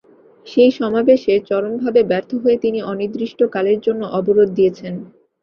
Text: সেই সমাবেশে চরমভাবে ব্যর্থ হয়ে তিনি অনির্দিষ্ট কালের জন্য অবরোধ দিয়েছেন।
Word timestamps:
সেই 0.47 0.71
সমাবেশে 0.77 1.33
চরমভাবে 1.49 2.01
ব্যর্থ 2.09 2.31
হয়ে 2.43 2.57
তিনি 2.63 2.79
অনির্দিষ্ট 2.91 3.39
কালের 3.53 3.79
জন্য 3.85 4.01
অবরোধ 4.17 4.49
দিয়েছেন। 4.57 4.93